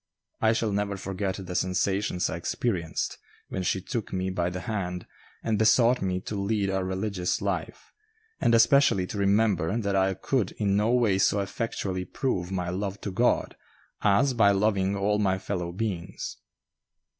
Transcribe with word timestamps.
I 0.41 0.53
shall 0.53 0.71
never 0.71 0.97
forget 0.97 1.45
the 1.45 1.53
sensations 1.53 2.27
I 2.27 2.35
experienced 2.37 3.19
when 3.49 3.61
she 3.61 3.81
took 3.81 4.11
me 4.11 4.31
by 4.31 4.49
the 4.49 4.61
hand 4.61 5.05
and 5.43 5.59
besought 5.59 6.01
me 6.01 6.19
to 6.21 6.33
lead 6.41 6.71
a 6.71 6.83
religious 6.83 7.39
life, 7.39 7.93
and 8.39 8.55
especially 8.55 9.05
to 9.05 9.19
remember 9.19 9.77
that 9.77 9.95
I 9.95 10.15
could 10.15 10.53
in 10.53 10.75
no 10.75 10.91
way 10.91 11.19
so 11.19 11.39
effectually 11.39 12.03
prove 12.05 12.51
my 12.51 12.69
love 12.69 12.99
to 13.01 13.11
God 13.11 13.55
as 14.01 14.33
by 14.33 14.49
loving 14.49 14.95
all 14.95 15.19
my 15.19 15.37
fellow 15.37 15.71
beings. 15.71 16.37